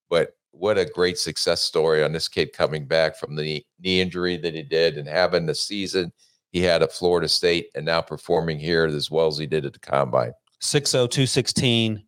[0.08, 4.36] But what a great success story on this kid coming back from the knee injury
[4.36, 6.12] that he did and having the season
[6.52, 9.72] he had at Florida State and now performing here as well as he did at
[9.72, 10.32] the combine.
[10.62, 12.05] 6'0, 216,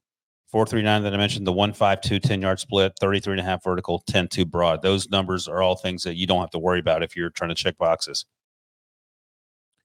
[0.51, 4.29] 439 that I mentioned, the 152 10 yard split, 33 and a half vertical, 10
[4.29, 4.83] 2 broad.
[4.83, 7.51] Those numbers are all things that you don't have to worry about if you're trying
[7.51, 8.25] to check boxes.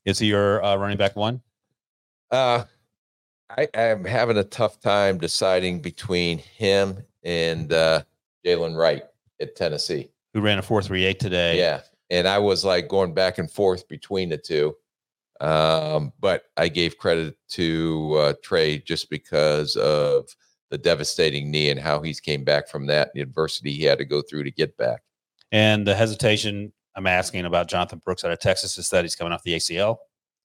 [0.05, 1.41] Is he your uh, running back one?
[2.31, 2.63] Uh,
[3.49, 8.03] I am having a tough time deciding between him and uh,
[8.45, 9.03] Jaylen Wright
[9.41, 10.09] at Tennessee.
[10.33, 11.57] Who ran a 438 today?
[11.57, 11.81] Yeah.
[12.09, 14.75] And I was like going back and forth between the two.
[15.39, 20.27] Um, but I gave credit to uh, Trey just because of
[20.73, 24.05] the devastating knee and how he's came back from that, the adversity he had to
[24.05, 25.03] go through to get back.
[25.51, 29.31] And the hesitation I'm asking about Jonathan Brooks out of Texas is that he's coming
[29.31, 29.97] off the ACL.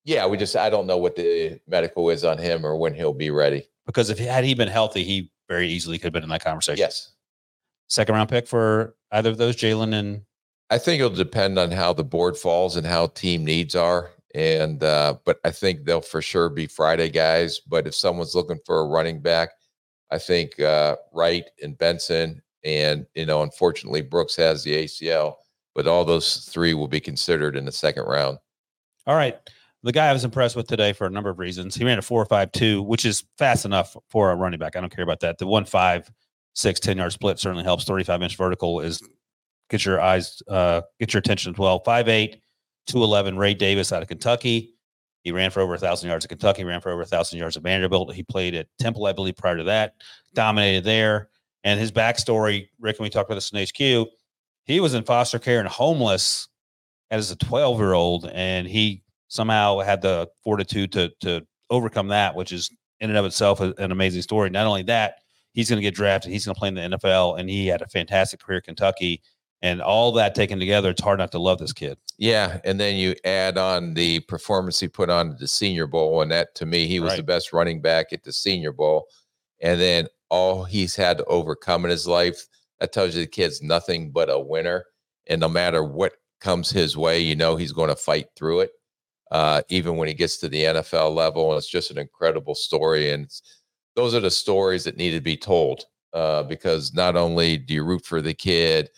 [0.04, 3.14] Yeah, we just I don't know what the medical is on him or when he'll
[3.14, 3.70] be ready.
[3.86, 6.44] Because if he had he been healthy, he very easily could have been in that
[6.44, 6.78] conversation.
[6.78, 7.12] Yes.
[7.88, 10.20] Second round pick for either of those, Jaylen and
[10.68, 14.10] I think it'll depend on how the board falls and how team needs are.
[14.34, 17.60] And uh, but I think they'll for sure be Friday guys.
[17.60, 19.52] But if someone's looking for a running back,
[20.10, 25.36] I think uh, Wright and Benson, and you know, unfortunately Brooks has the ACL,
[25.74, 28.38] but all those three will be considered in the second round.
[29.06, 29.36] All right.
[29.84, 31.76] The guy I was impressed with today for a number of reasons.
[31.76, 34.74] He ran a four five two, which is fast enough for a running back.
[34.74, 35.38] I don't care about that.
[35.38, 36.10] The one five
[36.58, 37.84] six 10 yard split certainly helps.
[37.84, 39.00] 35 inch vertical is
[39.70, 41.80] get your eyes, uh, get your attention as well.
[41.84, 42.40] 5'8,
[42.86, 44.74] 211, Ray Davis out of Kentucky.
[45.22, 47.56] He ran for over a thousand yards at Kentucky, ran for over a thousand yards
[47.56, 48.14] at Vanderbilt.
[48.14, 49.94] He played at Temple, I believe, prior to that,
[50.34, 51.28] dominated there.
[51.64, 54.08] And his backstory, Rick, and we talked about this in HQ,
[54.64, 56.48] he was in foster care and homeless
[57.10, 62.34] as a 12 year old, and he somehow had the fortitude to to overcome that,
[62.34, 64.50] which is in and of itself an amazing story.
[64.50, 65.16] Not only that,
[65.52, 67.82] he's going to get drafted, he's going to play in the NFL, and he had
[67.82, 69.22] a fantastic career at Kentucky.
[69.60, 71.98] And all that taken together, it's hard not to love this kid.
[72.16, 76.22] Yeah, and then you add on the performance he put on at the Senior Bowl,
[76.22, 79.06] and that to me, he was the best running back at the Senior Bowl.
[79.60, 82.46] And then all he's had to overcome in his life,
[82.80, 84.84] that tells you the kid's nothing but a winner.
[85.26, 88.70] And no matter what comes his way, you know he's going to fight through it,
[89.30, 91.50] uh, even when he gets to the NFL level.
[91.50, 93.10] And it's just an incredible story.
[93.10, 93.42] And it's,
[93.96, 97.84] those are the stories that need to be told uh, because not only do you
[97.84, 98.90] root for the kid,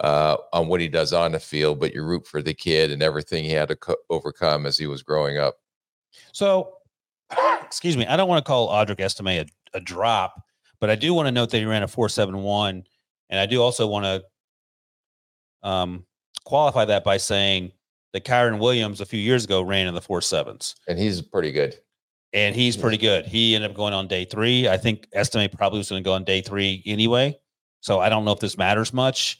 [0.00, 3.02] uh, on what he does on the field, but you root for the kid and
[3.02, 5.56] everything he had to co- overcome as he was growing up.
[6.32, 6.74] So,
[7.62, 10.42] excuse me, I don't want to call Audric Estime a, a drop,
[10.80, 12.84] but I do want to note that he ran a 471.
[13.28, 16.04] And I do also want to um,
[16.44, 17.72] qualify that by saying
[18.12, 20.74] that Kyren Williams a few years ago ran in the four sevens.
[20.88, 21.76] And he's pretty good.
[22.32, 23.26] and he's pretty good.
[23.26, 24.66] He ended up going on day three.
[24.68, 27.38] I think Estime probably was going to go on day three anyway.
[27.80, 29.38] So I don't know if this matters much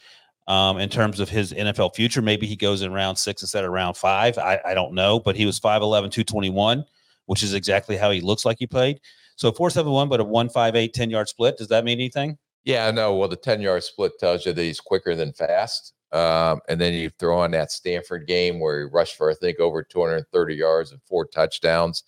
[0.50, 2.20] um, in terms of his NFL future.
[2.20, 4.36] Maybe he goes in round six instead of round five.
[4.36, 6.84] I, I don't know, but he was 5'11, 221,
[7.26, 8.98] which is exactly how he looks like he played.
[9.36, 11.56] So 471, but a 158, 10 yard split.
[11.56, 12.36] Does that mean anything?
[12.64, 13.14] Yeah, no.
[13.14, 15.92] Well, the 10 yard split tells you that he's quicker than fast.
[16.10, 19.60] Um, and then you throw on that Stanford game where he rushed for, I think,
[19.60, 22.02] over 230 yards and four touchdowns.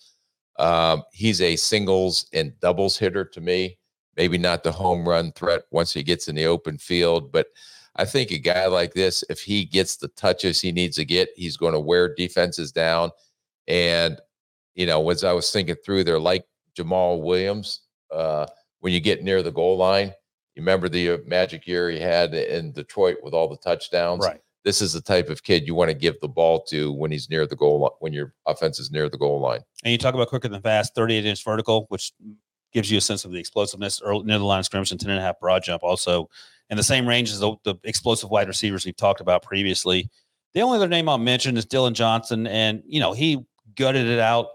[0.59, 3.79] Um, he's a singles and doubles hitter to me.
[4.17, 7.47] Maybe not the home run threat once he gets in the open field, but
[7.97, 11.29] I think a guy like this, if he gets the touches he needs to get,
[11.37, 13.11] he's going to wear defenses down.
[13.69, 14.19] And,
[14.75, 16.45] you know, as I was thinking through there, like
[16.77, 18.47] Jamaal Williams, uh,
[18.81, 20.09] when you get near the goal line,
[20.55, 24.25] you remember the uh, magic year he had in Detroit with all the touchdowns.
[24.25, 24.41] Right.
[24.65, 27.29] This is the type of kid you want to give the ball to when he's
[27.29, 29.61] near the goal line, when your offense is near the goal line.
[29.85, 32.13] And you talk about quicker than fast, 38 inch vertical, which
[32.73, 35.11] gives you a sense of the explosiveness early, near the line of scrimmage and 10
[35.11, 36.31] and a half broad jump also
[36.73, 40.09] in the same range as the, the explosive wide receivers we've talked about previously.
[40.55, 42.47] The only other name I'll mention is Dillon Johnson.
[42.47, 43.45] And, you know, he
[43.77, 44.47] gutted it out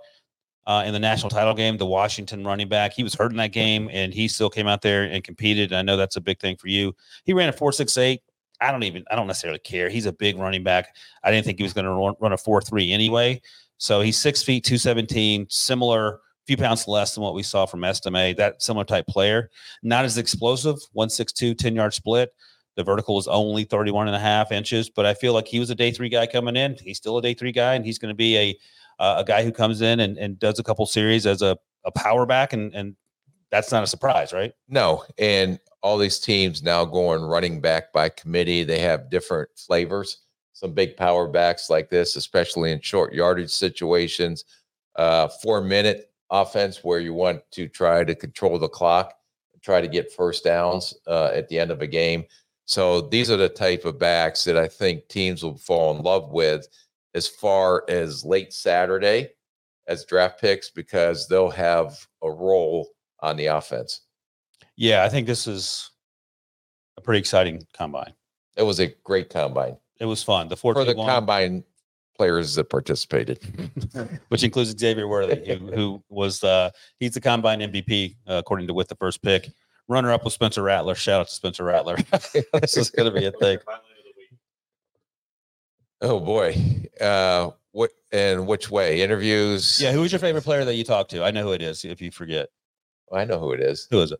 [0.65, 2.93] uh, in the national title game, the Washington running back.
[2.93, 5.71] He was hurt in that game and he still came out there and competed.
[5.73, 6.95] I know that's a big thing for you.
[7.23, 8.19] He ran a 468.
[8.61, 9.87] I don't even, I don't necessarily care.
[9.87, 10.95] He's a big running back.
[11.23, 13.39] I didn't think he was going to run, run a 4 3 anyway.
[13.77, 18.35] So he's six feet, 217, similar, few pounds less than what we saw from Estime,
[18.37, 19.49] that similar type player.
[19.83, 22.33] Not as explosive, 162, 10 yard split.
[22.75, 25.69] The vertical is only 31 and a half inches, but I feel like he was
[25.69, 26.77] a day three guy coming in.
[26.79, 28.57] He's still a day three guy, and he's going to be a
[28.99, 31.55] uh, a guy who comes in and, and does a couple series as a,
[31.85, 32.95] a power back, and, and
[33.51, 34.53] that's not a surprise, right?
[34.67, 38.63] No, and all these teams now going running back by committee.
[38.63, 40.19] They have different flavors.
[40.53, 44.45] some big power backs like this, especially in short yardage situations.
[44.95, 49.13] Uh, four minute offense where you want to try to control the clock,
[49.61, 52.23] try to get first downs uh, at the end of a game.
[52.65, 56.31] So these are the type of backs that I think teams will fall in love
[56.31, 56.67] with
[57.15, 59.29] as far as late Saturday
[59.87, 62.89] as draft picks because they'll have a role
[63.21, 64.01] on the offense.
[64.75, 65.89] Yeah, I think this is
[66.97, 68.13] a pretty exciting combine.
[68.55, 70.47] It was a great combine It was fun.
[70.47, 71.63] The for the 14 combine
[72.17, 73.39] players that participated.
[74.29, 78.73] which includes Xavier Worthy, who, who was uh, he's the combine MVP uh, according to
[78.73, 79.49] with the first pick.
[79.87, 80.95] Runner up with Spencer Rattler.
[80.95, 81.95] Shout out to Spencer Rattler.
[82.61, 83.57] this is going to be a thing.
[86.01, 86.55] Oh boy.
[87.01, 89.01] Uh what and which way?
[89.01, 89.79] Interviews?
[89.81, 91.23] Yeah, who was your favorite player that you talked to?
[91.23, 91.85] I know who it is.
[91.85, 92.49] If you forget,
[93.13, 93.87] I know who it is.
[93.89, 94.19] who is it?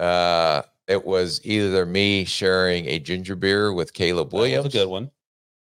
[0.00, 4.66] Uh it was either me sharing a ginger beer with Caleb That was Williams.
[4.66, 5.10] a good one.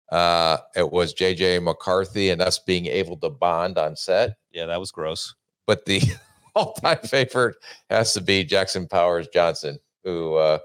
[0.10, 4.36] Uh it was JJ McCarthy and us being able to bond on set.
[4.52, 5.34] Yeah, that was gross.
[5.66, 6.02] But the
[6.56, 7.56] all-time favorite
[7.90, 10.60] has to be Jackson Powers Johnson, who uh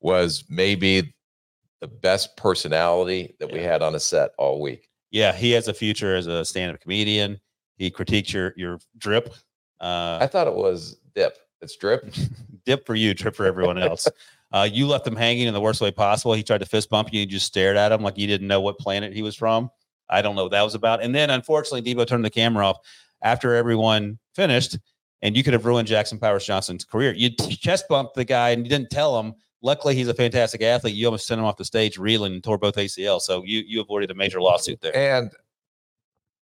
[0.00, 1.14] was maybe
[1.80, 4.88] the best personality that we had on a set all week.
[5.10, 7.40] Yeah, he has a future as a stand-up comedian.
[7.76, 9.32] He critiques your your drip.
[9.80, 11.38] Uh, I thought it was dip.
[11.60, 12.12] It's drip.
[12.64, 14.08] dip for you, trip for everyone else.
[14.50, 16.32] Uh, you left him hanging in the worst way possible.
[16.32, 17.20] He tried to fist bump you.
[17.20, 19.70] You just stared at him like you didn't know what planet he was from.
[20.08, 21.02] I don't know what that was about.
[21.02, 22.78] And then unfortunately, Debo turned the camera off
[23.22, 24.78] after everyone finished,
[25.20, 27.12] and you could have ruined Jackson Powers Johnson's career.
[27.12, 29.34] You chest bumped the guy and you didn't tell him.
[29.60, 30.94] Luckily, he's a fantastic athlete.
[30.94, 33.20] You almost sent him off the stage reeling and tore both ACL.
[33.20, 34.96] So you you avoided a major lawsuit there.
[34.96, 35.32] And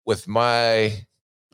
[0.07, 1.05] with my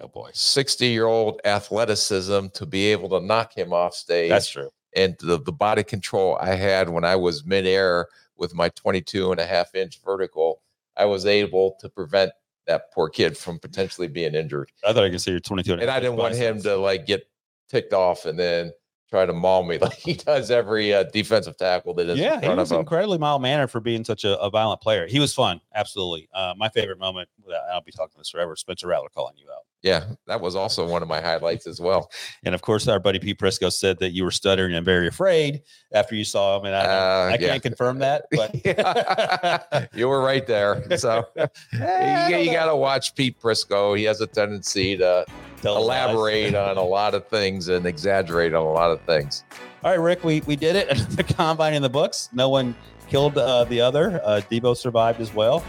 [0.00, 4.48] Oh boy, 60 year old athleticism to be able to knock him off stage that's
[4.48, 4.70] true.
[4.94, 9.40] And the, the body control I had when I was midair with my 22 and
[9.40, 10.62] a half inch vertical,
[10.96, 12.32] I was able to prevent
[12.66, 14.70] that poor kid from potentially being injured.
[14.86, 15.74] I thought I could see your 22.
[15.74, 17.28] And I didn't want him to like get
[17.68, 18.72] ticked off and then
[19.10, 22.42] try to maul me like he does every uh, defensive tackle that is Yeah, in
[22.42, 22.80] he was of him.
[22.80, 25.06] incredibly mild mannered for being such a, a violent player.
[25.06, 26.28] He was fun, absolutely.
[26.34, 27.28] Uh, my favorite moment,
[27.72, 29.62] I'll be talking this forever, Spencer Rattler calling you out.
[29.80, 32.10] Yeah, that was also one of my highlights as well.
[32.44, 35.62] And of course, our buddy Pete Prisco said that you were stuttering and very afraid
[35.92, 36.64] after you saw him.
[36.66, 37.50] And I, Uh, I yeah.
[37.52, 40.82] can't confirm that, but you were right there.
[40.98, 43.96] So you, you got to watch Pete Prisco.
[43.96, 45.47] He has a tendency to Tell us lies.
[45.64, 49.44] Elaborate on a lot of things and exaggerate on a lot of things.
[49.82, 50.88] All right, Rick, we, we did it.
[50.90, 52.28] Another combine in the books.
[52.32, 52.74] No one
[53.08, 54.20] killed uh, the other.
[54.24, 55.64] Uh, Debo survived as well.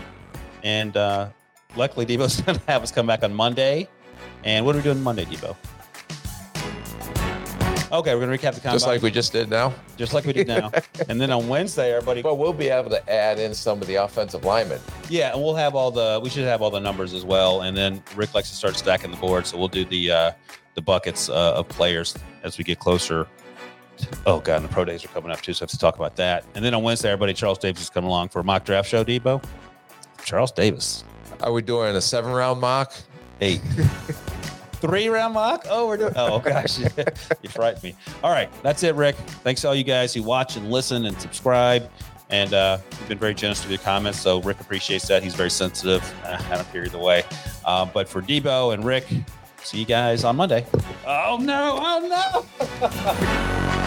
[0.64, 1.30] And uh,
[1.76, 3.88] luckily, Debo's going to have us come back on Monday.
[4.44, 5.56] And what are we doing Monday, Debo?
[7.92, 9.74] Okay, we're going to recap the combine Just like we just did now.
[9.98, 10.72] just like we did now.
[11.10, 13.96] and then on Wednesday, everybody, Well, we'll be able to add in some of the
[13.96, 14.80] offensive linemen.
[15.10, 17.62] yeah, and we'll have all the, we should have all the numbers as well.
[17.62, 20.32] And then Rick likes to start stacking the board, so we'll do the uh,
[20.76, 23.28] the buckets uh, of players as we get closer.
[24.26, 25.96] Oh god, and the pro days are coming up too, so I have to talk
[25.96, 26.46] about that.
[26.56, 29.04] And then on Wednesday, everybody, Charles Davis is coming along for a mock draft show.
[29.04, 29.44] Debo,
[30.24, 31.04] Charles Davis,
[31.42, 32.94] Are we doing a seven round mock?
[33.42, 33.62] eight.
[34.82, 35.66] Three round mock?
[35.70, 36.14] Oh, we're doing.
[36.16, 36.80] Oh gosh,
[37.42, 37.96] you frightened me.
[38.24, 39.16] All right, that's it, Rick.
[39.44, 41.90] Thanks to all you guys who watch and listen and subscribe,
[42.30, 44.20] and uh, you've been very generous with your comments.
[44.20, 45.22] So Rick appreciates that.
[45.22, 46.02] He's very sensitive.
[46.24, 47.24] Uh, I don't care either way.
[47.66, 49.08] Uh, but for Debo and Rick,
[49.64, 50.66] see you guys on Monday.
[51.06, 51.80] Oh no!
[51.82, 52.46] Oh
[52.80, 53.76] no!